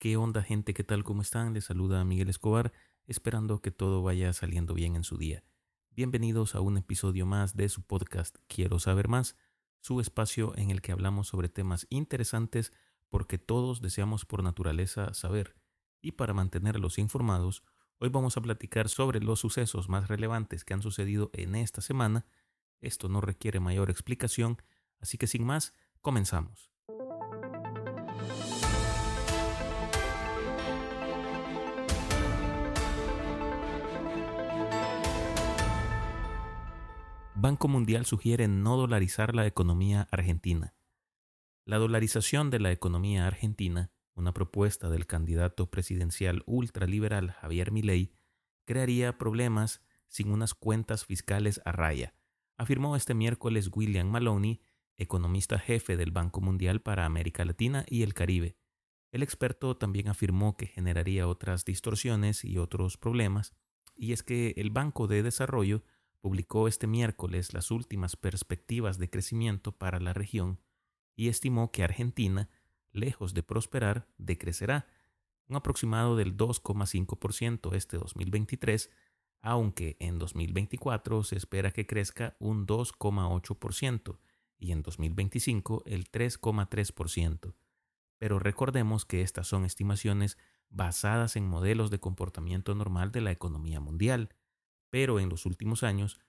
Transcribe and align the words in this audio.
¿Qué 0.00 0.16
onda 0.16 0.44
gente? 0.44 0.74
¿Qué 0.74 0.84
tal? 0.84 1.02
¿Cómo 1.02 1.22
están? 1.22 1.54
Les 1.54 1.64
saluda 1.64 2.04
Miguel 2.04 2.28
Escobar, 2.28 2.72
esperando 3.08 3.60
que 3.60 3.72
todo 3.72 4.00
vaya 4.00 4.32
saliendo 4.32 4.72
bien 4.72 4.94
en 4.94 5.02
su 5.02 5.18
día. 5.18 5.42
Bienvenidos 5.90 6.54
a 6.54 6.60
un 6.60 6.78
episodio 6.78 7.26
más 7.26 7.56
de 7.56 7.68
su 7.68 7.82
podcast 7.82 8.36
Quiero 8.46 8.78
saber 8.78 9.08
más, 9.08 9.34
su 9.80 10.00
espacio 10.00 10.56
en 10.56 10.70
el 10.70 10.82
que 10.82 10.92
hablamos 10.92 11.26
sobre 11.26 11.48
temas 11.48 11.88
interesantes 11.90 12.72
porque 13.08 13.38
todos 13.38 13.80
deseamos 13.80 14.24
por 14.24 14.44
naturaleza 14.44 15.12
saber. 15.14 15.56
Y 16.00 16.12
para 16.12 16.32
mantenerlos 16.32 16.96
informados, 16.98 17.64
hoy 17.98 18.08
vamos 18.08 18.36
a 18.36 18.40
platicar 18.40 18.88
sobre 18.88 19.18
los 19.18 19.40
sucesos 19.40 19.88
más 19.88 20.06
relevantes 20.06 20.64
que 20.64 20.74
han 20.74 20.82
sucedido 20.82 21.30
en 21.32 21.56
esta 21.56 21.80
semana. 21.80 22.24
Esto 22.80 23.08
no 23.08 23.20
requiere 23.20 23.58
mayor 23.58 23.90
explicación, 23.90 24.62
así 25.00 25.18
que 25.18 25.26
sin 25.26 25.44
más, 25.44 25.74
comenzamos. 26.02 26.70
Banco 37.40 37.68
Mundial 37.68 38.04
sugiere 38.04 38.48
no 38.48 38.76
dolarizar 38.76 39.32
la 39.32 39.46
economía 39.46 40.08
argentina. 40.10 40.74
La 41.64 41.78
dolarización 41.78 42.50
de 42.50 42.58
la 42.58 42.72
economía 42.72 43.28
argentina, 43.28 43.92
una 44.14 44.34
propuesta 44.34 44.88
del 44.88 45.06
candidato 45.06 45.70
presidencial 45.70 46.42
ultraliberal 46.46 47.30
Javier 47.30 47.70
Milei, 47.70 48.12
crearía 48.64 49.18
problemas 49.18 49.82
sin 50.08 50.32
unas 50.32 50.54
cuentas 50.54 51.04
fiscales 51.04 51.60
a 51.64 51.70
raya, 51.70 52.12
afirmó 52.56 52.96
este 52.96 53.14
miércoles 53.14 53.70
William 53.72 54.08
Maloney, 54.08 54.60
economista 54.96 55.60
jefe 55.60 55.96
del 55.96 56.10
Banco 56.10 56.40
Mundial 56.40 56.80
para 56.80 57.04
América 57.04 57.44
Latina 57.44 57.86
y 57.88 58.02
el 58.02 58.14
Caribe. 58.14 58.58
El 59.12 59.22
experto 59.22 59.76
también 59.76 60.08
afirmó 60.08 60.56
que 60.56 60.66
generaría 60.66 61.28
otras 61.28 61.64
distorsiones 61.64 62.44
y 62.44 62.58
otros 62.58 62.96
problemas, 62.96 63.54
y 63.94 64.12
es 64.12 64.24
que 64.24 64.54
el 64.56 64.70
Banco 64.70 65.06
de 65.06 65.22
Desarrollo 65.22 65.84
publicó 66.20 66.68
este 66.68 66.86
miércoles 66.86 67.54
las 67.54 67.70
últimas 67.70 68.16
perspectivas 68.16 68.98
de 68.98 69.10
crecimiento 69.10 69.72
para 69.72 70.00
la 70.00 70.12
región 70.12 70.60
y 71.16 71.28
estimó 71.28 71.72
que 71.72 71.82
Argentina, 71.82 72.48
lejos 72.92 73.34
de 73.34 73.42
prosperar, 73.42 74.08
decrecerá 74.18 74.86
un 75.48 75.56
aproximado 75.56 76.16
del 76.16 76.36
2,5% 76.36 77.74
este 77.74 77.96
2023, 77.96 78.90
aunque 79.40 79.96
en 80.00 80.18
2024 80.18 81.24
se 81.24 81.36
espera 81.36 81.70
que 81.70 81.86
crezca 81.86 82.36
un 82.38 82.66
2,8% 82.66 84.18
y 84.58 84.72
en 84.72 84.82
2025 84.82 85.84
el 85.86 86.10
3,3%. 86.10 87.54
Pero 88.18 88.38
recordemos 88.38 89.04
que 89.04 89.22
estas 89.22 89.46
son 89.46 89.64
estimaciones 89.64 90.36
basadas 90.70 91.36
en 91.36 91.48
modelos 91.48 91.90
de 91.90 92.00
comportamiento 92.00 92.74
normal 92.74 93.12
de 93.12 93.20
la 93.20 93.30
economía 93.30 93.80
mundial, 93.80 94.34
pero 94.90 95.20
en 95.20 95.28
los 95.28 95.46
últimos 95.46 95.82
años, 95.82 96.20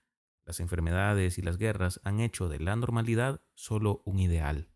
las 0.44 0.60
enfermedades 0.60 1.38
y 1.38 1.42
las 1.42 1.58
guerras 1.58 2.00
han 2.04 2.20
hecho 2.20 2.48
de 2.48 2.58
la 2.58 2.76
normalidad 2.76 3.40
solo 3.54 4.02
un 4.04 4.18
ideal. 4.18 4.68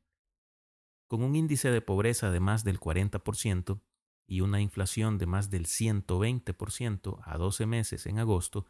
Con 1.09 1.23
un 1.23 1.37
índice 1.37 1.71
de 1.71 1.81
pobreza 1.81 2.31
de 2.31 2.41
más 2.41 2.65
del 2.65 2.81
40% 2.81 3.81
y 4.27 4.41
una 4.41 4.61
inflación 4.61 5.19
de 5.19 5.27
más 5.27 5.51
del 5.51 5.67
120% 5.67 7.21
a 7.25 7.39
12 7.39 7.67
meses 7.67 8.07
en 8.07 8.19
agosto, 8.19 8.67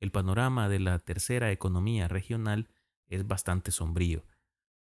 el 0.00 0.12
panorama 0.12 0.68
de 0.68 0.80
la 0.80 0.98
tercera 0.98 1.50
economía 1.50 2.08
regional 2.08 2.68
es 3.06 3.26
bastante 3.26 3.72
sombrío. 3.72 4.24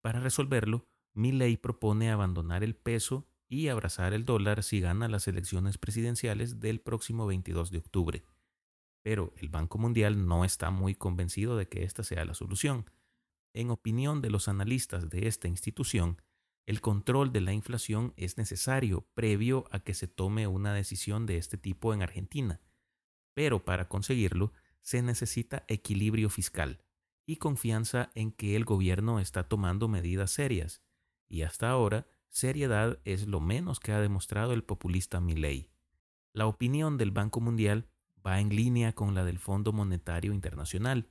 Para 0.01 0.19
resolverlo, 0.19 0.87
Milley 1.13 1.57
propone 1.57 2.11
abandonar 2.11 2.63
el 2.63 2.75
peso 2.75 3.27
y 3.47 3.69
abrazar 3.69 4.13
el 4.13 4.25
dólar 4.25 4.63
si 4.63 4.81
gana 4.81 5.07
las 5.07 5.27
elecciones 5.27 5.77
presidenciales 5.77 6.59
del 6.59 6.81
próximo 6.81 7.25
22 7.25 7.71
de 7.71 7.77
octubre 7.77 8.25
pero 9.01 9.33
el 9.37 9.49
Banco 9.49 9.77
Mundial 9.77 10.27
no 10.27 10.45
está 10.45 10.69
muy 10.69 10.95
convencido 10.95 11.57
de 11.57 11.67
que 11.67 11.83
esta 11.83 12.03
sea 12.03 12.25
la 12.25 12.33
solución. 12.33 12.89
En 13.53 13.71
opinión 13.71 14.21
de 14.21 14.29
los 14.29 14.47
analistas 14.47 15.09
de 15.09 15.27
esta 15.27 15.47
institución, 15.47 16.21
el 16.65 16.81
control 16.81 17.31
de 17.31 17.41
la 17.41 17.53
inflación 17.53 18.13
es 18.17 18.37
necesario 18.37 19.07
previo 19.13 19.65
a 19.71 19.79
que 19.79 19.93
se 19.93 20.07
tome 20.07 20.47
una 20.47 20.73
decisión 20.73 21.25
de 21.25 21.37
este 21.37 21.57
tipo 21.57 21.93
en 21.93 22.01
Argentina, 22.01 22.59
pero 23.33 23.63
para 23.63 23.87
conseguirlo 23.87 24.51
se 24.81 25.01
necesita 25.01 25.63
equilibrio 25.67 26.29
fiscal 26.29 26.83
y 27.25 27.37
confianza 27.37 28.09
en 28.15 28.31
que 28.31 28.55
el 28.55 28.65
gobierno 28.65 29.19
está 29.19 29.47
tomando 29.47 29.87
medidas 29.87 30.31
serias, 30.31 30.81
y 31.29 31.43
hasta 31.43 31.69
ahora 31.69 32.07
seriedad 32.29 32.99
es 33.03 33.27
lo 33.27 33.39
menos 33.39 33.79
que 33.79 33.91
ha 33.91 33.99
demostrado 33.99 34.53
el 34.53 34.63
populista 34.63 35.19
Milley. 35.19 35.69
La 36.33 36.47
opinión 36.47 36.97
del 36.97 37.11
Banco 37.11 37.41
Mundial 37.41 37.89
va 38.27 38.41
en 38.41 38.49
línea 38.49 38.93
con 38.93 39.15
la 39.15 39.23
del 39.23 39.39
Fondo 39.39 39.71
Monetario 39.71 40.33
Internacional, 40.33 41.07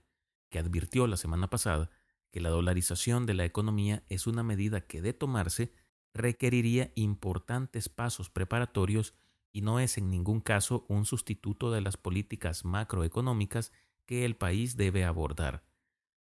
que 0.50 0.58
advirtió 0.58 1.06
la 1.06 1.16
semana 1.16 1.48
pasada 1.48 1.90
que 2.30 2.40
la 2.40 2.50
dolarización 2.50 3.24
de 3.24 3.32
la 3.32 3.46
economía 3.46 4.04
es 4.08 4.26
una 4.26 4.42
medida 4.42 4.82
que 4.82 5.00
de 5.00 5.14
tomarse 5.14 5.72
requeriría 6.12 6.92
importantes 6.94 7.88
pasos 7.88 8.28
preparatorios 8.28 9.14
y 9.52 9.62
no 9.62 9.80
es 9.80 9.96
en 9.96 10.10
ningún 10.10 10.40
caso 10.40 10.84
un 10.88 11.06
sustituto 11.06 11.70
de 11.70 11.80
las 11.80 11.96
políticas 11.96 12.64
macroeconómicas 12.64 13.72
que 14.04 14.26
el 14.26 14.36
país 14.36 14.76
debe 14.76 15.04
abordar. 15.04 15.64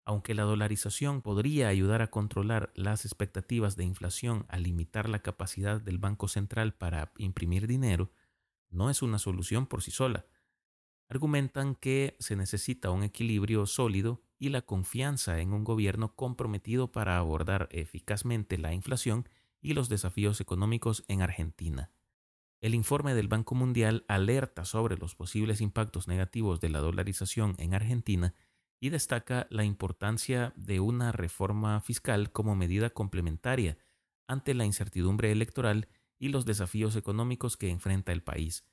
Aunque 0.05 0.35
la 0.35 0.43
dolarización 0.43 1.23
podría 1.23 1.69
ayudar 1.69 2.03
a 2.03 2.11
controlar 2.11 2.73
las 2.75 3.05
expectativas 3.05 3.77
de 3.77 3.85
inflación 3.85 4.47
al 4.49 4.65
limitar 4.65 5.09
la 5.09 5.21
capacidad 5.21 5.81
del 5.81 5.99
Banco 5.99 6.27
Central 6.27 6.75
para 6.75 7.13
imprimir 7.19 7.69
dinero, 7.69 8.11
no 8.69 8.91
es 8.91 9.03
una 9.03 9.21
solución 9.21 9.67
por 9.67 9.83
sí 9.83 9.93
sola, 9.93 10.27
argumentan 11.11 11.75
que 11.75 12.17
se 12.21 12.37
necesita 12.37 12.91
un 12.91 13.03
equilibrio 13.03 13.67
sólido 13.67 14.23
y 14.39 14.51
la 14.51 14.63
confianza 14.63 15.41
en 15.41 15.53
un 15.53 15.65
gobierno 15.65 16.15
comprometido 16.15 16.93
para 16.93 17.19
abordar 17.19 17.69
eficazmente 17.73 18.59
la 18.59 18.73
inflación 18.73 19.29
y 19.61 19.75
los 19.75 19.89
desafíos 19.89 20.41
económicos 20.41 21.05
en 21.09 21.21
Argentina. 21.21 21.91
El 22.61 22.77
informe 22.77 23.15
del 23.15 23.27
Banco 23.27 23.57
Mundial 23.57 24.05
alerta 24.07 24.65
sobre 24.65 24.97
los 24.97 25.17
posibles 25.17 25.61
impactos 25.61 26.07
negativos 26.07 26.61
de 26.61 26.69
la 26.69 26.79
dolarización 26.79 27.57
en 27.59 27.75
Argentina 27.75 28.35
y 28.79 28.91
destaca 28.91 29.49
la 29.51 29.65
importancia 29.65 30.53
de 30.55 30.79
una 30.79 31.11
reforma 31.11 31.81
fiscal 31.81 32.31
como 32.31 32.55
medida 32.55 32.89
complementaria 32.89 33.79
ante 34.29 34.55
la 34.55 34.65
incertidumbre 34.65 35.33
electoral 35.33 35.89
y 36.21 36.29
los 36.29 36.47
desafíos 36.47 36.95
económicos 36.95 37.57
que 37.57 37.69
enfrenta 37.69 38.13
el 38.13 38.23
país 38.23 38.65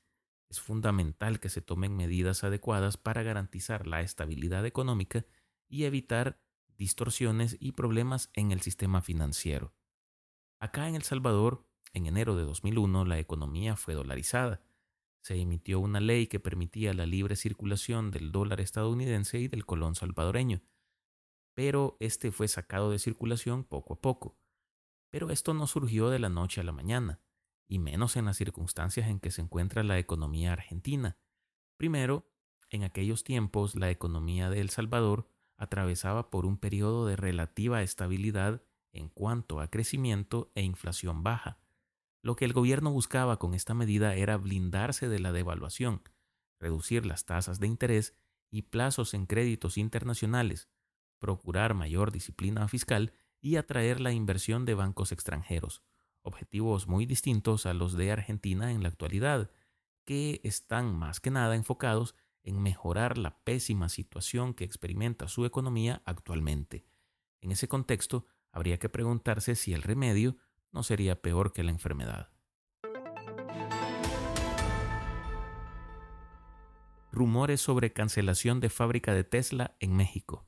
es 0.48 0.60
fundamental 0.60 1.40
que 1.40 1.48
se 1.48 1.60
tomen 1.60 1.96
medidas 1.96 2.42
adecuadas 2.42 2.96
para 2.96 3.22
garantizar 3.22 3.86
la 3.86 4.00
estabilidad 4.00 4.64
económica 4.64 5.26
y 5.68 5.84
evitar 5.84 6.40
distorsiones 6.76 7.56
y 7.60 7.72
problemas 7.72 8.30
en 8.34 8.52
el 8.52 8.60
sistema 8.62 9.02
financiero. 9.02 9.74
Acá 10.58 10.88
en 10.88 10.94
El 10.94 11.02
Salvador, 11.02 11.66
en 11.92 12.06
enero 12.06 12.36
de 12.36 12.44
2001, 12.44 13.04
la 13.04 13.18
economía 13.18 13.76
fue 13.76 13.94
dolarizada. 13.94 14.62
Se 15.20 15.36
emitió 15.36 15.80
una 15.80 16.00
ley 16.00 16.26
que 16.26 16.40
permitía 16.40 16.94
la 16.94 17.04
libre 17.04 17.36
circulación 17.36 18.10
del 18.10 18.32
dólar 18.32 18.60
estadounidense 18.60 19.38
y 19.38 19.48
del 19.48 19.66
colón 19.66 19.94
salvadoreño, 19.94 20.62
pero 21.54 21.96
este 22.00 22.30
fue 22.30 22.48
sacado 22.48 22.90
de 22.90 22.98
circulación 22.98 23.64
poco 23.64 23.94
a 23.94 24.00
poco. 24.00 24.38
Pero 25.10 25.30
esto 25.30 25.52
no 25.54 25.66
surgió 25.66 26.08
de 26.08 26.18
la 26.18 26.28
noche 26.28 26.60
a 26.60 26.64
la 26.64 26.72
mañana 26.72 27.20
y 27.68 27.78
menos 27.78 28.16
en 28.16 28.24
las 28.24 28.38
circunstancias 28.38 29.08
en 29.08 29.20
que 29.20 29.30
se 29.30 29.42
encuentra 29.42 29.84
la 29.84 29.98
economía 29.98 30.54
argentina. 30.54 31.18
Primero, 31.76 32.32
en 32.70 32.82
aquellos 32.82 33.22
tiempos 33.22 33.76
la 33.76 33.90
economía 33.90 34.50
de 34.50 34.60
El 34.60 34.70
Salvador 34.70 35.28
atravesaba 35.58 36.30
por 36.30 36.46
un 36.46 36.56
periodo 36.56 37.06
de 37.06 37.16
relativa 37.16 37.82
estabilidad 37.82 38.62
en 38.92 39.08
cuanto 39.10 39.60
a 39.60 39.68
crecimiento 39.68 40.50
e 40.54 40.62
inflación 40.62 41.22
baja. 41.22 41.60
Lo 42.22 42.36
que 42.36 42.46
el 42.46 42.52
gobierno 42.52 42.90
buscaba 42.90 43.38
con 43.38 43.54
esta 43.54 43.74
medida 43.74 44.14
era 44.14 44.38
blindarse 44.38 45.08
de 45.08 45.18
la 45.18 45.32
devaluación, 45.32 46.02
reducir 46.58 47.06
las 47.06 47.26
tasas 47.26 47.60
de 47.60 47.66
interés 47.66 48.16
y 48.50 48.62
plazos 48.62 49.14
en 49.14 49.26
créditos 49.26 49.76
internacionales, 49.76 50.68
procurar 51.20 51.74
mayor 51.74 52.12
disciplina 52.12 52.66
fiscal 52.66 53.12
y 53.40 53.56
atraer 53.56 54.00
la 54.00 54.12
inversión 54.12 54.64
de 54.64 54.74
bancos 54.74 55.12
extranjeros 55.12 55.82
objetivos 56.22 56.88
muy 56.88 57.06
distintos 57.06 57.66
a 57.66 57.74
los 57.74 57.94
de 57.94 58.12
Argentina 58.12 58.72
en 58.72 58.82
la 58.82 58.88
actualidad, 58.88 59.50
que 60.04 60.40
están 60.44 60.94
más 60.94 61.20
que 61.20 61.30
nada 61.30 61.54
enfocados 61.54 62.14
en 62.42 62.62
mejorar 62.62 63.18
la 63.18 63.38
pésima 63.44 63.88
situación 63.88 64.54
que 64.54 64.64
experimenta 64.64 65.28
su 65.28 65.44
economía 65.44 66.02
actualmente. 66.06 66.86
En 67.40 67.52
ese 67.52 67.68
contexto, 67.68 68.26
habría 68.52 68.78
que 68.78 68.88
preguntarse 68.88 69.54
si 69.54 69.74
el 69.74 69.82
remedio 69.82 70.36
no 70.72 70.82
sería 70.82 71.20
peor 71.20 71.52
que 71.52 71.62
la 71.62 71.70
enfermedad. 71.70 72.30
Rumores 77.12 77.60
sobre 77.60 77.92
cancelación 77.92 78.60
de 78.60 78.70
fábrica 78.70 79.12
de 79.14 79.24
Tesla 79.24 79.76
en 79.80 79.96
México. 79.96 80.46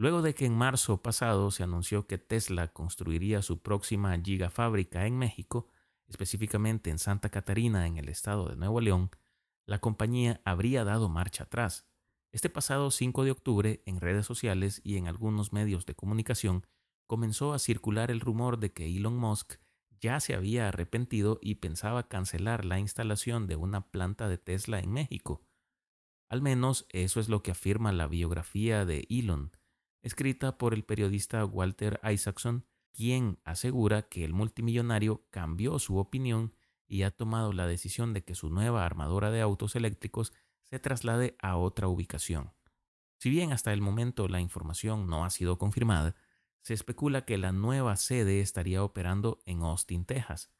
Luego 0.00 0.22
de 0.22 0.34
que 0.34 0.46
en 0.46 0.56
marzo 0.56 1.02
pasado 1.02 1.50
se 1.50 1.62
anunció 1.62 2.06
que 2.06 2.16
Tesla 2.16 2.68
construiría 2.72 3.42
su 3.42 3.60
próxima 3.60 4.18
gigafábrica 4.18 5.06
en 5.06 5.18
México, 5.18 5.68
específicamente 6.08 6.88
en 6.88 6.98
Santa 6.98 7.28
Catarina, 7.28 7.86
en 7.86 7.98
el 7.98 8.08
estado 8.08 8.48
de 8.48 8.56
Nuevo 8.56 8.80
León, 8.80 9.10
la 9.66 9.78
compañía 9.78 10.40
habría 10.46 10.84
dado 10.84 11.10
marcha 11.10 11.44
atrás. 11.44 11.86
Este 12.32 12.48
pasado 12.48 12.90
5 12.90 13.24
de 13.24 13.30
octubre, 13.30 13.82
en 13.84 14.00
redes 14.00 14.24
sociales 14.24 14.80
y 14.82 14.96
en 14.96 15.06
algunos 15.06 15.52
medios 15.52 15.84
de 15.84 15.94
comunicación, 15.94 16.66
comenzó 17.06 17.52
a 17.52 17.58
circular 17.58 18.10
el 18.10 18.20
rumor 18.20 18.58
de 18.58 18.72
que 18.72 18.86
Elon 18.86 19.18
Musk 19.18 19.56
ya 20.00 20.18
se 20.20 20.34
había 20.34 20.68
arrepentido 20.68 21.38
y 21.42 21.56
pensaba 21.56 22.08
cancelar 22.08 22.64
la 22.64 22.78
instalación 22.78 23.46
de 23.46 23.56
una 23.56 23.90
planta 23.90 24.30
de 24.30 24.38
Tesla 24.38 24.80
en 24.80 24.92
México. 24.92 25.42
Al 26.30 26.40
menos 26.40 26.86
eso 26.88 27.20
es 27.20 27.28
lo 27.28 27.42
que 27.42 27.50
afirma 27.50 27.92
la 27.92 28.06
biografía 28.06 28.86
de 28.86 29.06
Elon, 29.10 29.52
escrita 30.02 30.58
por 30.58 30.74
el 30.74 30.84
periodista 30.84 31.44
Walter 31.44 32.00
Isaacson, 32.02 32.64
quien 32.92 33.38
asegura 33.44 34.02
que 34.02 34.24
el 34.24 34.32
multimillonario 34.32 35.26
cambió 35.30 35.78
su 35.78 35.98
opinión 35.98 36.54
y 36.86 37.02
ha 37.02 37.10
tomado 37.10 37.52
la 37.52 37.66
decisión 37.66 38.12
de 38.12 38.24
que 38.24 38.34
su 38.34 38.50
nueva 38.50 38.84
armadora 38.84 39.30
de 39.30 39.40
autos 39.40 39.76
eléctricos 39.76 40.32
se 40.64 40.78
traslade 40.78 41.36
a 41.40 41.56
otra 41.56 41.88
ubicación. 41.88 42.52
Si 43.18 43.30
bien 43.30 43.52
hasta 43.52 43.72
el 43.72 43.80
momento 43.80 44.28
la 44.28 44.40
información 44.40 45.06
no 45.06 45.24
ha 45.24 45.30
sido 45.30 45.58
confirmada, 45.58 46.16
se 46.62 46.74
especula 46.74 47.24
que 47.24 47.38
la 47.38 47.52
nueva 47.52 47.96
sede 47.96 48.40
estaría 48.40 48.82
operando 48.82 49.40
en 49.46 49.62
Austin, 49.62 50.04
Texas, 50.04 50.50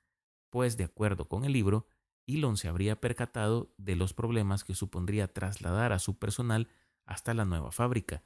pues 0.50 0.76
de 0.76 0.84
acuerdo 0.84 1.28
con 1.28 1.44
el 1.44 1.52
libro, 1.52 1.86
Elon 2.26 2.56
se 2.56 2.68
habría 2.68 3.00
percatado 3.00 3.72
de 3.76 3.96
los 3.96 4.14
problemas 4.14 4.64
que 4.64 4.74
supondría 4.74 5.32
trasladar 5.32 5.92
a 5.92 5.98
su 5.98 6.18
personal 6.18 6.68
hasta 7.06 7.34
la 7.34 7.44
nueva 7.44 7.72
fábrica. 7.72 8.22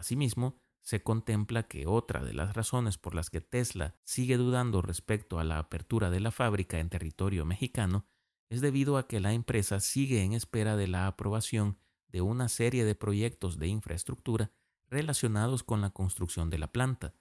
Asimismo, 0.00 0.56
se 0.80 1.02
contempla 1.02 1.64
que 1.64 1.86
otra 1.86 2.24
de 2.24 2.32
las 2.32 2.54
razones 2.54 2.96
por 2.96 3.14
las 3.14 3.28
que 3.28 3.42
Tesla 3.42 3.96
sigue 4.02 4.38
dudando 4.38 4.80
respecto 4.80 5.38
a 5.38 5.44
la 5.44 5.58
apertura 5.58 6.08
de 6.08 6.20
la 6.20 6.30
fábrica 6.30 6.78
en 6.78 6.88
territorio 6.88 7.44
mexicano 7.44 8.06
es 8.48 8.62
debido 8.62 8.96
a 8.96 9.06
que 9.06 9.20
la 9.20 9.34
empresa 9.34 9.78
sigue 9.78 10.22
en 10.22 10.32
espera 10.32 10.76
de 10.76 10.88
la 10.88 11.06
aprobación 11.06 11.76
de 12.08 12.22
una 12.22 12.48
serie 12.48 12.86
de 12.86 12.94
proyectos 12.94 13.58
de 13.58 13.68
infraestructura 13.68 14.52
relacionados 14.88 15.62
con 15.64 15.82
la 15.82 15.90
construcción 15.90 16.48
de 16.48 16.58
la 16.58 16.72
planta, 16.72 17.14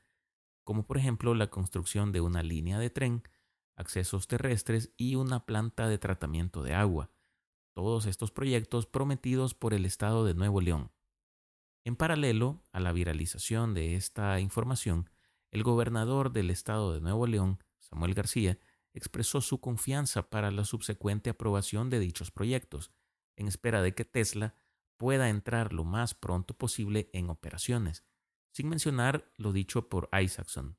como 0.63 0.87
por 0.87 0.97
ejemplo 0.97 1.35
la 1.35 1.49
construcción 1.49 2.13
de 2.13 2.21
una 2.21 2.43
línea 2.43 2.79
de 2.79 2.89
tren, 2.89 3.23
accesos 3.75 4.27
terrestres 4.27 4.93
y 4.95 5.15
una 5.15 5.45
planta 5.45 5.89
de 5.89 5.97
tratamiento 5.97 6.63
de 6.63 6.75
agua, 6.75 7.11
todos 7.73 8.05
estos 8.05 8.31
proyectos 8.31 8.85
prometidos 8.85 9.53
por 9.53 9.73
el 9.73 9.85
Estado 9.85 10.23
de 10.23 10.33
Nuevo 10.33 10.61
León. 10.61 10.91
En 11.85 11.95
paralelo 11.95 12.63
a 12.71 12.79
la 12.79 12.91
viralización 12.91 13.73
de 13.73 13.95
esta 13.95 14.39
información, 14.39 15.09
el 15.51 15.63
gobernador 15.63 16.31
del 16.31 16.49
Estado 16.49 16.93
de 16.93 17.01
Nuevo 17.01 17.25
León, 17.25 17.63
Samuel 17.79 18.13
García, 18.13 18.59
expresó 18.93 19.41
su 19.41 19.61
confianza 19.61 20.29
para 20.29 20.51
la 20.51 20.65
subsecuente 20.65 21.29
aprobación 21.29 21.89
de 21.89 21.99
dichos 21.99 22.31
proyectos, 22.31 22.91
en 23.35 23.47
espera 23.47 23.81
de 23.81 23.93
que 23.93 24.05
Tesla 24.05 24.55
pueda 24.97 25.29
entrar 25.29 25.73
lo 25.73 25.85
más 25.85 26.13
pronto 26.13 26.53
posible 26.53 27.09
en 27.13 27.29
operaciones, 27.29 28.03
sin 28.51 28.67
mencionar 28.67 29.31
lo 29.37 29.53
dicho 29.53 29.87
por 29.87 30.09
Isaacson. 30.11 30.77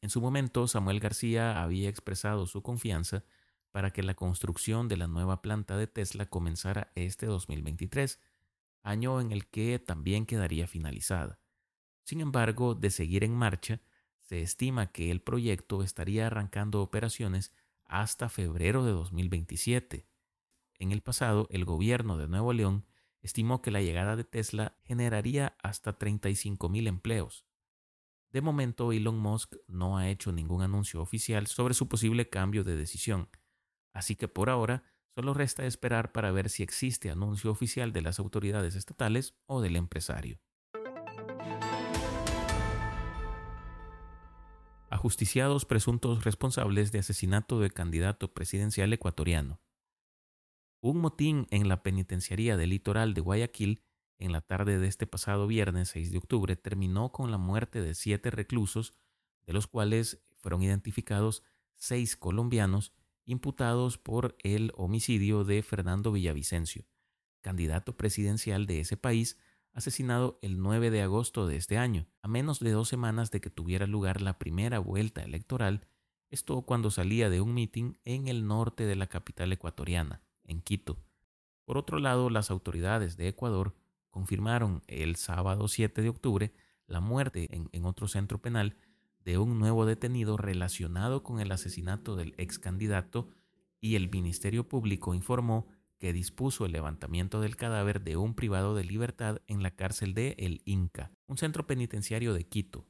En 0.00 0.10
su 0.10 0.20
momento, 0.20 0.66
Samuel 0.66 0.98
García 0.98 1.62
había 1.62 1.88
expresado 1.88 2.46
su 2.46 2.62
confianza 2.62 3.24
para 3.70 3.92
que 3.92 4.02
la 4.02 4.14
construcción 4.14 4.88
de 4.88 4.96
la 4.96 5.06
nueva 5.06 5.40
planta 5.40 5.76
de 5.76 5.86
Tesla 5.86 6.26
comenzara 6.26 6.90
este 6.96 7.26
2023, 7.26 8.20
año 8.82 9.20
en 9.20 9.32
el 9.32 9.48
que 9.48 9.78
también 9.78 10.26
quedaría 10.26 10.66
finalizada. 10.66 11.40
Sin 12.04 12.20
embargo, 12.20 12.74
de 12.74 12.90
seguir 12.90 13.24
en 13.24 13.34
marcha, 13.34 13.80
se 14.20 14.42
estima 14.42 14.92
que 14.92 15.10
el 15.10 15.20
proyecto 15.20 15.82
estaría 15.82 16.26
arrancando 16.26 16.82
operaciones 16.82 17.54
hasta 17.84 18.28
febrero 18.28 18.84
de 18.84 18.92
2027. 18.92 20.08
En 20.78 20.92
el 20.92 21.02
pasado, 21.02 21.46
el 21.50 21.64
gobierno 21.64 22.16
de 22.16 22.28
Nuevo 22.28 22.52
León 22.52 22.86
estimó 23.20 23.62
que 23.62 23.70
la 23.70 23.82
llegada 23.82 24.16
de 24.16 24.24
Tesla 24.24 24.78
generaría 24.82 25.56
hasta 25.62 25.98
35.000 25.98 26.88
empleos. 26.88 27.46
De 28.30 28.40
momento, 28.40 28.92
Elon 28.92 29.18
Musk 29.18 29.56
no 29.68 29.98
ha 29.98 30.08
hecho 30.08 30.32
ningún 30.32 30.62
anuncio 30.62 31.02
oficial 31.02 31.46
sobre 31.46 31.74
su 31.74 31.88
posible 31.88 32.28
cambio 32.30 32.64
de 32.64 32.74
decisión, 32.74 33.28
así 33.92 34.16
que 34.16 34.26
por 34.26 34.48
ahora 34.48 34.82
solo 35.14 35.34
resta 35.34 35.66
esperar 35.66 36.12
para 36.12 36.30
ver 36.32 36.48
si 36.48 36.62
existe 36.62 37.10
anuncio 37.10 37.50
oficial 37.50 37.92
de 37.92 38.02
las 38.02 38.18
autoridades 38.18 38.74
estatales 38.74 39.34
o 39.46 39.60
del 39.60 39.76
empresario. 39.76 40.40
Ajusticiados 44.88 45.64
presuntos 45.64 46.24
responsables 46.24 46.92
de 46.92 46.98
asesinato 46.98 47.60
del 47.60 47.72
candidato 47.72 48.32
presidencial 48.32 48.92
ecuatoriano. 48.92 49.60
Un 50.80 50.98
motín 50.98 51.46
en 51.50 51.68
la 51.68 51.82
penitenciaría 51.82 52.56
del 52.56 52.70
litoral 52.70 53.14
de 53.14 53.20
Guayaquil 53.20 53.82
en 54.18 54.32
la 54.32 54.40
tarde 54.40 54.78
de 54.78 54.86
este 54.88 55.06
pasado 55.06 55.46
viernes 55.46 55.88
6 55.90 56.12
de 56.12 56.18
octubre 56.18 56.56
terminó 56.56 57.10
con 57.10 57.30
la 57.30 57.38
muerte 57.38 57.80
de 57.80 57.94
siete 57.94 58.30
reclusos, 58.30 58.94
de 59.46 59.52
los 59.52 59.66
cuales 59.66 60.22
fueron 60.36 60.62
identificados 60.62 61.42
seis 61.74 62.16
colombianos 62.16 62.92
imputados 63.32 63.98
por 63.98 64.36
el 64.44 64.72
homicidio 64.76 65.44
de 65.44 65.62
Fernando 65.62 66.12
Villavicencio, 66.12 66.84
candidato 67.40 67.96
presidencial 67.96 68.66
de 68.66 68.80
ese 68.80 68.96
país, 68.96 69.38
asesinado 69.72 70.38
el 70.42 70.60
9 70.60 70.90
de 70.90 71.02
agosto 71.02 71.46
de 71.46 71.56
este 71.56 71.78
año, 71.78 72.06
a 72.22 72.28
menos 72.28 72.60
de 72.60 72.70
dos 72.70 72.88
semanas 72.88 73.30
de 73.30 73.40
que 73.40 73.50
tuviera 73.50 73.86
lugar 73.86 74.20
la 74.22 74.38
primera 74.38 74.78
vuelta 74.78 75.22
electoral, 75.22 75.88
esto 76.30 76.62
cuando 76.62 76.90
salía 76.90 77.28
de 77.28 77.40
un 77.40 77.54
mitin 77.54 77.98
en 78.04 78.28
el 78.28 78.46
norte 78.46 78.84
de 78.84 78.96
la 78.96 79.06
capital 79.06 79.52
ecuatoriana 79.52 80.22
en 80.44 80.60
Quito. 80.60 80.98
Por 81.64 81.78
otro 81.78 81.98
lado, 81.98 82.30
las 82.30 82.50
autoridades 82.50 83.16
de 83.16 83.28
Ecuador 83.28 83.74
confirmaron 84.10 84.82
el 84.86 85.16
sábado 85.16 85.68
7 85.68 86.02
de 86.02 86.08
octubre 86.08 86.54
la 86.86 87.00
muerte 87.00 87.48
en, 87.72 87.84
otro 87.84 88.08
centro 88.08 88.40
penal 88.40 88.76
de 89.24 89.38
un 89.38 89.58
nuevo 89.58 89.86
detenido 89.86 90.36
relacionado 90.36 91.22
con 91.22 91.40
el 91.40 91.52
asesinato 91.52 92.16
del 92.16 92.34
ex 92.38 92.58
candidato 92.58 93.28
y 93.80 93.96
el 93.96 94.10
Ministerio 94.10 94.68
Público 94.68 95.14
informó 95.14 95.66
que 95.98 96.12
dispuso 96.12 96.66
el 96.66 96.72
levantamiento 96.72 97.40
del 97.40 97.56
cadáver 97.56 98.02
de 98.02 98.16
un 98.16 98.34
privado 98.34 98.74
de 98.74 98.84
libertad 98.84 99.40
en 99.46 99.62
la 99.62 99.70
cárcel 99.70 100.14
de 100.14 100.34
El 100.38 100.62
Inca, 100.64 101.12
un 101.26 101.38
centro 101.38 101.66
penitenciario 101.66 102.34
de 102.34 102.44
Quito. 102.44 102.86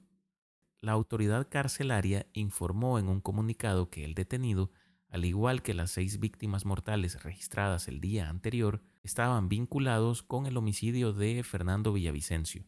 La 0.81 0.93
autoridad 0.93 1.49
carcelaria 1.49 2.26
informó 2.32 2.99
en 2.99 3.08
un 3.08 3.20
comunicado 3.20 3.90
que 3.90 4.05
el 4.05 4.14
detenido 4.14 4.70
al 5.12 5.26
igual 5.26 5.62
que 5.62 5.75
las 5.75 5.90
seis 5.90 6.19
víctimas 6.20 6.65
mortales 6.65 7.22
registradas 7.22 7.86
el 7.86 8.01
día 8.01 8.31
anterior, 8.31 8.82
estaban 9.03 9.51
vinculados 9.51 10.22
con 10.22 10.46
el 10.46 10.56
homicidio 10.56 11.12
de 11.12 11.43
Fernando 11.44 11.93
Villavicencio. 11.93 12.65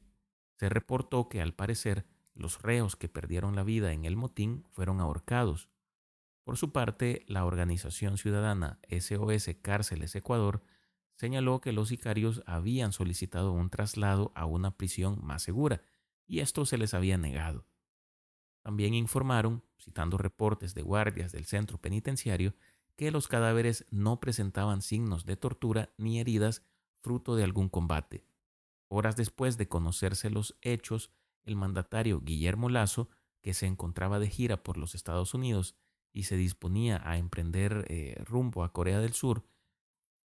Se 0.59 0.68
reportó 0.68 1.30
que 1.30 1.40
al 1.40 1.54
parecer 1.54 2.04
los 2.35 2.61
reos 2.62 2.97
que 2.97 3.09
perdieron 3.09 3.55
la 3.57 3.62
vida 3.62 3.93
en 3.93 4.05
el 4.05 4.17
motín 4.17 4.64
fueron 4.71 5.00
ahorcados. 5.00 5.71
Por 6.43 6.57
su 6.57 6.73
parte, 6.73 7.25
la 7.26 7.45
organización 7.45 8.19
ciudadana 8.19 8.81
SOS 8.88 9.50
Cárceles 9.62 10.14
Ecuador 10.14 10.62
señaló 11.14 11.61
que 11.61 11.73
los 11.73 11.88
sicarios 11.88 12.43
habían 12.47 12.93
solicitado 12.93 13.53
un 13.53 13.71
traslado 13.71 14.33
a 14.35 14.47
una 14.47 14.76
prisión 14.76 15.25
más 15.25 15.43
segura 15.43 15.83
y 16.26 16.41
esto 16.41 16.67
se 16.67 16.76
les 16.76 16.93
había 16.93 17.17
negado. 17.17 17.67
También 18.62 18.95
informaron, 18.95 19.62
citando 19.79 20.17
reportes 20.17 20.75
de 20.75 20.83
guardias 20.83 21.33
del 21.33 21.45
centro 21.45 21.79
penitenciario, 21.79 22.55
que 22.97 23.11
los 23.11 23.29
cadáveres 23.29 23.87
no 23.91 24.21
presentaban 24.21 24.81
signos 24.81 25.26
de 25.26 25.37
tortura 25.37 25.93
ni 25.99 26.21
heridas 26.21 26.62
fruto 27.00 27.37
de 27.37 27.45
algún 27.45 27.69
combate. 27.69 28.25
Horas 28.88 29.17
después 29.17 29.59
de 29.59 29.69
conocerse 29.69 30.31
los 30.31 30.57
hechos, 30.62 31.11
el 31.44 31.56
mandatario 31.56 32.20
Guillermo 32.20 32.68
Lazo, 32.68 33.08
que 33.42 33.54
se 33.54 33.66
encontraba 33.66 34.18
de 34.18 34.28
gira 34.28 34.62
por 34.62 34.76
los 34.76 34.94
Estados 34.94 35.34
Unidos 35.34 35.76
y 36.12 36.24
se 36.24 36.36
disponía 36.36 37.00
a 37.04 37.18
emprender 37.18 37.86
eh, 37.88 38.16
rumbo 38.24 38.64
a 38.64 38.72
Corea 38.72 39.00
del 39.00 39.12
Sur, 39.12 39.44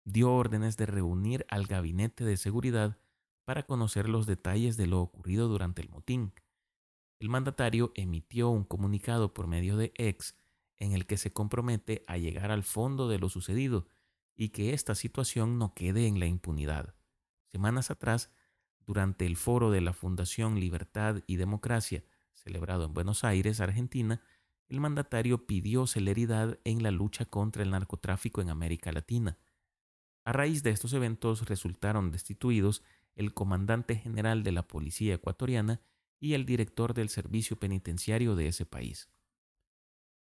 dio 0.04 0.32
órdenes 0.32 0.76
de 0.76 0.86
reunir 0.86 1.46
al 1.48 1.66
gabinete 1.66 2.24
de 2.24 2.36
seguridad 2.36 2.98
para 3.44 3.64
conocer 3.64 4.08
los 4.08 4.26
detalles 4.26 4.76
de 4.76 4.86
lo 4.86 5.00
ocurrido 5.00 5.48
durante 5.48 5.82
el 5.82 5.88
motín 5.88 6.32
el 7.18 7.28
mandatario 7.30 7.92
emitió 7.94 8.50
un 8.50 8.64
comunicado 8.64 9.32
por 9.32 9.46
medio 9.46 9.76
de 9.76 9.92
X 9.96 10.36
en 10.78 10.92
el 10.92 11.06
que 11.06 11.16
se 11.16 11.32
compromete 11.32 12.04
a 12.06 12.18
llegar 12.18 12.50
al 12.50 12.62
fondo 12.62 13.08
de 13.08 13.18
lo 13.18 13.30
sucedido 13.30 13.86
y 14.34 14.50
que 14.50 14.74
esta 14.74 14.94
situación 14.94 15.58
no 15.58 15.72
quede 15.72 16.06
en 16.06 16.20
la 16.20 16.26
impunidad. 16.26 16.94
Semanas 17.52 17.90
atrás, 17.90 18.30
durante 18.86 19.26
el 19.26 19.36
foro 19.36 19.70
de 19.70 19.80
la 19.80 19.92
Fundación 19.92 20.60
Libertad 20.60 21.22
y 21.26 21.36
Democracia, 21.36 22.04
celebrado 22.32 22.84
en 22.84 22.94
Buenos 22.94 23.24
Aires, 23.24 23.60
Argentina, 23.60 24.22
el 24.68 24.80
mandatario 24.80 25.46
pidió 25.46 25.86
celeridad 25.86 26.58
en 26.64 26.82
la 26.82 26.90
lucha 26.90 27.24
contra 27.24 27.62
el 27.62 27.70
narcotráfico 27.70 28.40
en 28.40 28.50
América 28.50 28.92
Latina. 28.92 29.38
A 30.24 30.32
raíz 30.32 30.62
de 30.62 30.70
estos 30.70 30.92
eventos 30.92 31.48
resultaron 31.48 32.10
destituidos 32.10 32.82
el 33.14 33.32
comandante 33.32 33.96
general 33.96 34.42
de 34.42 34.52
la 34.52 34.66
Policía 34.66 35.14
ecuatoriana 35.14 35.80
y 36.18 36.34
el 36.34 36.46
director 36.46 36.94
del 36.94 37.08
servicio 37.08 37.58
penitenciario 37.58 38.36
de 38.36 38.48
ese 38.48 38.66
país. 38.66 39.10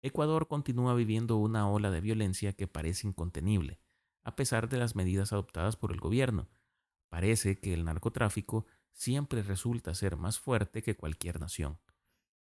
Ecuador 0.01 0.47
continúa 0.47 0.93
viviendo 0.93 1.38
una 1.38 1.69
ola 1.69 1.89
de 1.91 2.01
violencia 2.01 2.53
que 2.53 2.67
parece 2.67 3.07
incontenible, 3.07 3.79
a 4.24 4.35
pesar 4.35 4.69
de 4.69 4.77
las 4.77 4.95
medidas 4.95 5.33
adoptadas 5.33 5.77
por 5.77 5.91
el 5.91 6.00
gobierno. 6.00 6.47
Parece 7.09 7.59
que 7.59 7.74
el 7.74 7.85
narcotráfico 7.85 8.65
siempre 8.91 9.43
resulta 9.43 9.93
ser 9.93 10.17
más 10.17 10.39
fuerte 10.39 10.81
que 10.81 10.95
cualquier 10.95 11.39
nación, 11.39 11.79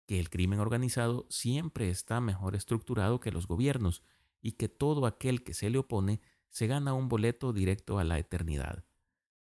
que 0.06 0.20
el 0.20 0.30
crimen 0.30 0.60
organizado 0.60 1.26
siempre 1.30 1.90
está 1.90 2.22
mejor 2.22 2.56
estructurado 2.56 3.20
que 3.20 3.32
los 3.32 3.48
gobiernos 3.48 4.04
y 4.42 4.54
que 4.54 4.70
todo 4.70 5.06
aquel 5.06 5.44
que 5.44 5.54
se 5.54 5.70
le 5.70 5.80
opone 5.80 6.22
se 6.50 6.68
gana 6.68 6.94
un 6.94 7.10
boleto 7.10 7.54
directo 7.54 8.00
a 8.00 8.04
la 8.04 8.20
eternidad. 8.20 8.86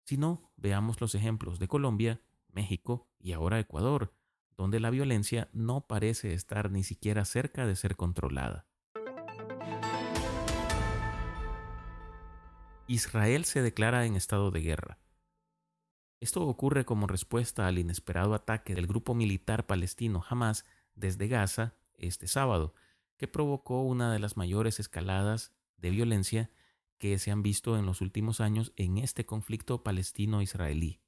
Si 0.04 0.18
no, 0.18 0.52
veamos 0.56 1.02
los 1.02 1.16
ejemplos 1.16 1.60
de 1.60 1.68
Colombia, 1.68 2.22
México 2.48 3.10
y 3.20 3.34
ahora 3.34 3.60
Ecuador, 3.60 4.14
donde 4.56 4.80
la 4.80 4.90
violencia 4.90 5.50
no 5.52 5.86
parece 5.86 6.34
estar 6.34 6.72
ni 6.72 6.84
siquiera 6.84 7.26
cerca 7.26 7.68
de 7.68 7.76
ser 7.76 7.96
controlada. 7.96 8.68
Israel 12.90 13.44
se 13.44 13.62
declara 13.62 14.06
en 14.06 14.16
estado 14.16 14.50
de 14.50 14.62
guerra. 14.62 14.98
Esto 16.22 16.48
ocurre 16.48 16.86
como 16.86 17.06
respuesta 17.06 17.68
al 17.68 17.80
inesperado 17.80 18.34
ataque 18.34 18.76
del 18.76 18.88
grupo 18.88 19.14
militar 19.14 19.68
palestino 19.68 20.24
Hamas 20.28 20.66
desde 20.96 21.28
Gaza 21.28 21.76
este 21.98 22.28
sábado, 22.28 22.74
que 23.18 23.28
provocó 23.28 23.82
una 23.82 24.14
de 24.14 24.20
las 24.20 24.38
mayores 24.38 24.80
escaladas 24.80 25.54
de 25.76 25.90
violencia 25.90 26.50
que 26.98 27.20
se 27.20 27.30
han 27.30 27.44
visto 27.44 27.78
en 27.78 27.86
los 27.86 28.00
últimos 28.00 28.40
años 28.40 28.72
en 28.78 28.98
este 28.98 29.26
conflicto 29.26 29.84
palestino-israelí. 29.84 31.02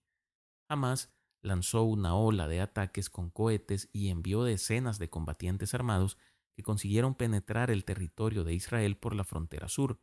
Hamas 0.68 1.14
lanzó 1.42 1.84
una 1.84 2.14
ola 2.14 2.50
de 2.50 2.60
ataques 2.60 3.10
con 3.10 3.30
cohetes 3.30 3.90
y 3.94 4.10
envió 4.10 4.44
decenas 4.44 5.00
de 5.00 5.10
combatientes 5.10 5.74
armados 5.74 6.18
que 6.52 6.62
consiguieron 6.62 7.16
penetrar 7.16 7.72
el 7.72 7.86
territorio 7.86 8.44
de 8.44 8.54
Israel 8.54 8.98
por 8.98 9.16
la 9.16 9.24
frontera 9.24 9.70
sur. 9.70 10.02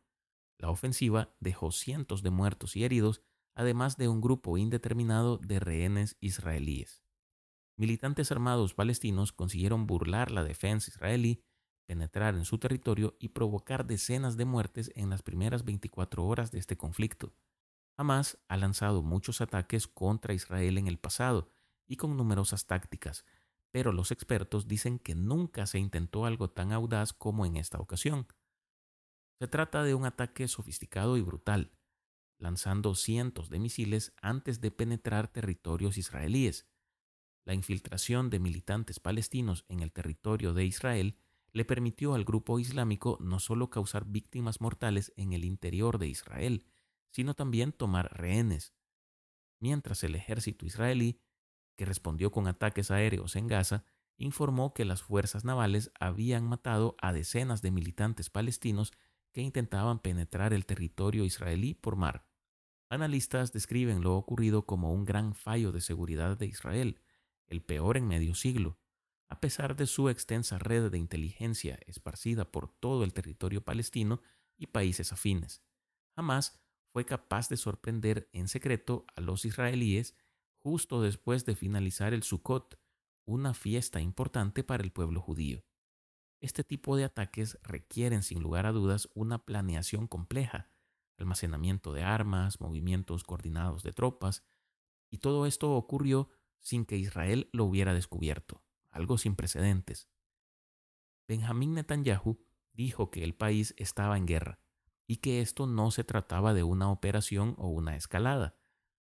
La 0.57 0.69
ofensiva 0.69 1.35
dejó 1.39 1.71
cientos 1.71 2.23
de 2.23 2.31
muertos 2.31 2.75
y 2.75 2.83
heridos, 2.83 3.21
además 3.55 3.97
de 3.97 4.07
un 4.07 4.21
grupo 4.21 4.57
indeterminado 4.57 5.37
de 5.37 5.59
rehenes 5.59 6.17
israelíes. 6.19 7.03
Militantes 7.75 8.31
armados 8.31 8.73
palestinos 8.73 9.31
consiguieron 9.31 9.85
burlar 9.85 10.31
la 10.31 10.43
defensa 10.43 10.89
israelí, 10.89 11.43
penetrar 11.85 12.35
en 12.35 12.45
su 12.45 12.57
territorio 12.57 13.15
y 13.19 13.29
provocar 13.29 13.85
decenas 13.85 14.35
de 14.35 14.45
muertes 14.45 14.91
en 14.95 15.09
las 15.09 15.21
primeras 15.21 15.63
24 15.63 16.25
horas 16.25 16.51
de 16.51 16.59
este 16.59 16.75
conflicto. 16.75 17.33
Hamas 17.95 18.39
ha 18.47 18.57
lanzado 18.57 19.01
muchos 19.03 19.41
ataques 19.41 19.87
contra 19.87 20.33
Israel 20.33 20.77
en 20.77 20.87
el 20.87 20.97
pasado 20.97 21.51
y 21.87 21.95
con 21.95 22.17
numerosas 22.17 22.65
tácticas, 22.65 23.25
pero 23.71 23.91
los 23.91 24.11
expertos 24.11 24.67
dicen 24.67 24.99
que 24.99 25.15
nunca 25.15 25.65
se 25.65 25.79
intentó 25.79 26.25
algo 26.25 26.49
tan 26.49 26.73
audaz 26.73 27.13
como 27.13 27.45
en 27.45 27.57
esta 27.57 27.79
ocasión. 27.79 28.27
Se 29.39 29.47
trata 29.47 29.83
de 29.83 29.93
un 29.93 30.05
ataque 30.05 30.47
sofisticado 30.47 31.15
y 31.15 31.21
brutal, 31.21 31.71
lanzando 32.39 32.95
cientos 32.95 33.49
de 33.49 33.59
misiles 33.59 34.13
antes 34.21 34.61
de 34.61 34.71
penetrar 34.71 35.27
territorios 35.27 35.97
israelíes. 35.97 36.67
La 37.45 37.53
infiltración 37.53 38.29
de 38.29 38.39
militantes 38.39 38.99
palestinos 38.99 39.63
en 39.69 39.81
el 39.81 39.91
territorio 39.91 40.53
de 40.53 40.65
Israel 40.65 41.17
le 41.53 41.65
permitió 41.65 42.13
al 42.13 42.25
grupo 42.25 42.59
islámico 42.59 43.17
no 43.21 43.39
solo 43.39 43.69
causar 43.69 44.05
víctimas 44.05 44.59
mortales 44.59 45.13
en 45.17 45.33
el 45.33 45.45
interior 45.45 45.99
de 45.99 46.07
Israel, 46.07 46.65
sino 47.11 47.35
también 47.35 47.71
tomar 47.71 48.11
rehenes, 48.17 48.73
mientras 49.59 50.03
el 50.03 50.15
ejército 50.15 50.65
israelí, 50.65 51.21
que 51.75 51.85
respondió 51.85 52.31
con 52.31 52.47
ataques 52.47 52.91
aéreos 52.91 53.35
en 53.35 53.47
Gaza, 53.47 53.85
informó 54.17 54.73
que 54.73 54.83
las 54.83 55.03
fuerzas 55.03 55.45
navales 55.45 55.91
habían 55.99 56.47
matado 56.47 56.95
a 56.99 57.13
decenas 57.13 57.61
de 57.61 57.71
militantes 57.71 58.29
palestinos 58.29 58.93
que 59.37 59.43
intentaban 59.43 59.99
penetrar 59.99 60.51
el 60.51 60.65
territorio 60.65 61.23
israelí 61.23 61.75
por 61.75 61.95
mar. 61.95 62.27
Analistas 62.89 63.53
describen 63.53 64.01
lo 64.01 64.15
ocurrido 64.15 64.65
como 64.65 64.91
un 64.91 65.05
gran 65.05 65.35
fallo 65.35 65.71
de 65.71 65.79
seguridad 65.79 66.39
de 66.39 66.47
Israel, 66.47 66.99
el 67.45 67.61
peor 67.61 67.97
en 67.97 68.07
medio 68.07 68.33
siglo. 68.33 68.79
A 69.29 69.39
pesar 69.39 69.75
de 69.75 69.85
su 69.85 70.09
extensa 70.09 70.57
red 70.57 70.89
de 70.89 70.97
inteligencia 70.97 71.77
esparcida 71.85 72.51
por 72.51 72.67
todo 72.79 73.03
el 73.03 73.13
territorio 73.13 73.63
palestino 73.63 74.23
y 74.57 74.65
países 74.65 75.13
afines, 75.13 75.61
jamás 76.15 76.59
fue 76.91 77.05
capaz 77.05 77.47
de 77.47 77.57
sorprender 77.57 78.31
en 78.33 78.47
secreto 78.47 79.05
a 79.15 79.21
los 79.21 79.45
israelíes 79.45 80.15
justo 80.57 80.99
después 80.99 81.45
de 81.45 81.55
finalizar 81.55 82.15
el 82.15 82.23
Sukkot, 82.23 82.79
una 83.23 83.53
fiesta 83.53 84.01
importante 84.01 84.63
para 84.63 84.81
el 84.81 84.91
pueblo 84.91 85.21
judío. 85.21 85.66
Este 86.39 86.63
tipo 86.63 86.95
de 86.95 87.03
ataques 87.03 87.57
requieren 87.63 88.21
sin 88.21 88.41
lugar 88.41 88.65
a 88.65 88.71
dudas 88.71 89.09
una 89.15 89.45
planeación 89.45 90.07
compleja, 90.07 90.69
almacenamiento 91.17 91.93
de 91.93 92.03
armas, 92.03 92.61
movimientos 92.61 93.23
coordinados 93.23 93.83
de 93.83 93.91
tropas, 93.91 94.45
y 95.09 95.17
todo 95.17 95.45
esto 95.45 95.73
ocurrió 95.75 96.29
sin 96.59 96.85
que 96.85 96.97
Israel 96.97 97.49
lo 97.53 97.65
hubiera 97.65 97.93
descubierto, 97.93 98.63
algo 98.89 99.17
sin 99.17 99.35
precedentes. 99.35 100.09
Benjamín 101.27 101.73
Netanyahu 101.73 102.39
dijo 102.73 103.09
que 103.09 103.23
el 103.23 103.33
país 103.35 103.73
estaba 103.77 104.17
en 104.17 104.27
guerra 104.27 104.59
y 105.07 105.17
que 105.17 105.41
esto 105.41 105.65
no 105.65 105.89
se 105.91 106.03
trataba 106.03 106.53
de 106.53 106.63
una 106.63 106.91
operación 106.91 107.55
o 107.57 107.69
una 107.69 107.95
escalada. 107.95 108.55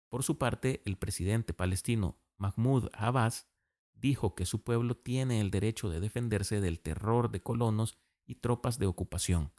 Por 0.10 0.24
su 0.24 0.38
parte, 0.38 0.82
el 0.86 0.98
presidente 0.98 1.54
palestino 1.54 2.22
Mahmoud 2.38 2.90
Abbas 2.94 3.50
dijo 4.00 4.36
que 4.36 4.46
su 4.46 4.64
pueblo 4.64 4.96
tiene 4.96 5.42
el 5.42 5.52
derecho 5.52 5.90
de 5.90 6.00
defenderse 6.00 6.62
del 6.62 6.80
terror 6.80 7.32
de 7.32 7.42
colonos 7.42 7.98
y 8.26 8.36
tropas 8.36 8.78
de 8.80 8.86
ocupación. 8.86 9.52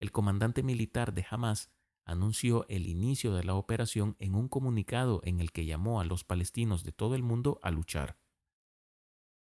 El 0.00 0.12
comandante 0.12 0.62
militar 0.62 1.14
de 1.14 1.24
Hamas 1.28 1.70
anunció 2.04 2.66
el 2.68 2.86
inicio 2.86 3.32
de 3.34 3.44
la 3.44 3.54
operación 3.54 4.16
en 4.18 4.34
un 4.34 4.48
comunicado 4.48 5.20
en 5.24 5.40
el 5.40 5.52
que 5.52 5.64
llamó 5.64 6.00
a 6.00 6.04
los 6.04 6.24
palestinos 6.24 6.84
de 6.84 6.92
todo 6.92 7.14
el 7.14 7.22
mundo 7.22 7.58
a 7.62 7.70
luchar. 7.70 8.18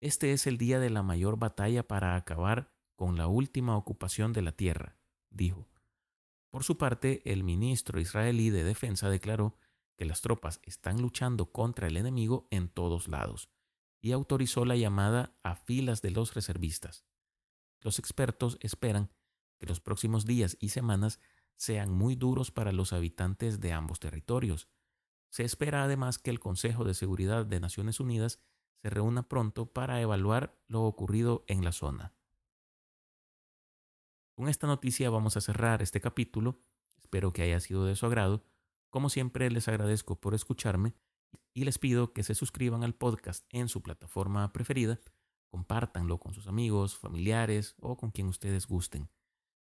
Este 0.00 0.32
es 0.32 0.46
el 0.46 0.58
día 0.58 0.78
de 0.78 0.90
la 0.90 1.02
mayor 1.02 1.38
batalla 1.38 1.88
para 1.88 2.14
acabar 2.14 2.72
con 2.94 3.16
la 3.16 3.26
última 3.26 3.76
ocupación 3.76 4.32
de 4.32 4.42
la 4.42 4.52
tierra, 4.52 4.96
dijo. 5.30 5.66
Por 6.50 6.62
su 6.62 6.78
parte, 6.78 7.22
el 7.24 7.42
ministro 7.42 7.98
israelí 7.98 8.50
de 8.50 8.62
Defensa 8.62 9.10
declaró 9.10 9.56
que 9.96 10.04
las 10.04 10.20
tropas 10.20 10.60
están 10.62 11.02
luchando 11.02 11.50
contra 11.50 11.88
el 11.88 11.96
enemigo 11.96 12.46
en 12.50 12.68
todos 12.68 13.08
lados 13.08 13.53
y 14.04 14.12
autorizó 14.12 14.66
la 14.66 14.76
llamada 14.76 15.34
a 15.42 15.56
filas 15.56 16.02
de 16.02 16.10
los 16.10 16.34
reservistas. 16.34 17.06
Los 17.80 17.98
expertos 17.98 18.58
esperan 18.60 19.10
que 19.58 19.64
los 19.64 19.80
próximos 19.80 20.26
días 20.26 20.58
y 20.60 20.68
semanas 20.68 21.20
sean 21.56 21.90
muy 21.90 22.14
duros 22.14 22.50
para 22.50 22.70
los 22.72 22.92
habitantes 22.92 23.60
de 23.60 23.72
ambos 23.72 24.00
territorios. 24.00 24.68
Se 25.30 25.42
espera 25.42 25.84
además 25.84 26.18
que 26.18 26.28
el 26.28 26.38
Consejo 26.38 26.84
de 26.84 26.92
Seguridad 26.92 27.46
de 27.46 27.60
Naciones 27.60 27.98
Unidas 27.98 28.40
se 28.82 28.90
reúna 28.90 29.26
pronto 29.26 29.72
para 29.72 29.98
evaluar 30.02 30.60
lo 30.68 30.82
ocurrido 30.82 31.46
en 31.48 31.64
la 31.64 31.72
zona. 31.72 32.12
Con 34.34 34.50
esta 34.50 34.66
noticia 34.66 35.08
vamos 35.08 35.38
a 35.38 35.40
cerrar 35.40 35.80
este 35.80 36.02
capítulo. 36.02 36.60
Espero 36.98 37.32
que 37.32 37.40
haya 37.40 37.58
sido 37.58 37.86
de 37.86 37.96
su 37.96 38.04
agrado. 38.04 38.44
Como 38.90 39.08
siempre, 39.08 39.50
les 39.50 39.66
agradezco 39.66 40.20
por 40.20 40.34
escucharme 40.34 40.92
y 41.52 41.64
les 41.64 41.78
pido 41.78 42.12
que 42.12 42.22
se 42.22 42.34
suscriban 42.34 42.84
al 42.84 42.94
podcast 42.94 43.44
en 43.50 43.68
su 43.68 43.82
plataforma 43.82 44.52
preferida, 44.52 45.00
compártanlo 45.50 46.18
con 46.18 46.34
sus 46.34 46.46
amigos, 46.46 46.96
familiares 46.96 47.74
o 47.80 47.96
con 47.96 48.10
quien 48.10 48.28
ustedes 48.28 48.66
gusten. 48.66 49.08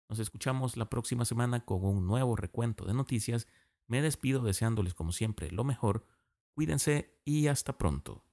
Nos 0.10 0.20
escuchamos 0.20 0.78
la 0.78 0.90
próxima 0.90 1.26
semana 1.26 1.66
con 1.66 1.84
un 1.84 2.06
nuevo 2.06 2.36
recuento 2.36 2.86
de 2.86 2.94
noticias. 2.94 3.48
Me 3.88 4.02
despido 4.02 4.42
deseándoles 4.42 4.94
como 4.94 5.12
siempre 5.12 5.52
lo 5.52 5.64
mejor. 5.64 6.06
Cuídense 6.54 7.20
y 7.26 7.48
hasta 7.48 7.78
pronto. 7.78 8.24